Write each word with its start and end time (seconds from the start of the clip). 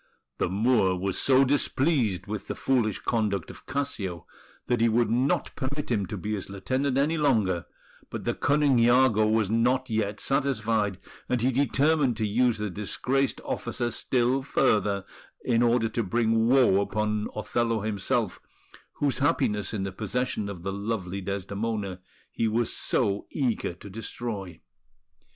The 0.39 0.49
Moor 0.49 0.95
was 0.97 1.19
so 1.19 1.45
displeased 1.45 2.25
with 2.25 2.47
the 2.47 2.55
foolish 2.55 2.97
conduct 2.97 3.51
of 3.51 3.67
Cassio 3.67 4.25
that 4.65 4.81
he 4.81 4.89
would 4.89 5.11
not 5.11 5.55
permit 5.55 5.91
him 5.91 6.07
to 6.07 6.17
be 6.17 6.33
his 6.33 6.49
lieutenant 6.49 6.97
any 6.97 7.19
longer; 7.19 7.67
but 8.09 8.23
the 8.23 8.33
cunning 8.33 8.79
Iago 8.79 9.27
was 9.27 9.51
not 9.51 9.91
yet 9.91 10.19
satisfied, 10.19 10.97
and 11.29 11.39
he 11.41 11.51
determined 11.51 12.17
to 12.17 12.25
use 12.25 12.57
the 12.57 12.71
disgraced 12.71 13.41
officer 13.45 13.91
still 13.91 14.41
further, 14.41 15.05
in 15.45 15.61
order 15.61 15.87
to 15.89 16.01
bring 16.01 16.47
woe 16.47 16.81
upon 16.81 17.27
Othello 17.35 17.81
himself, 17.81 18.39
whose 18.93 19.19
happiness 19.19 19.71
in 19.71 19.83
the 19.83 19.91
possession 19.91 20.49
of 20.49 20.63
the 20.63 20.73
lovely 20.73 21.21
Desdemona 21.21 22.01
he 22.31 22.47
was 22.47 22.73
so 22.75 23.27
eager 23.29 23.73
to 23.73 23.87
destroy. 23.87 24.61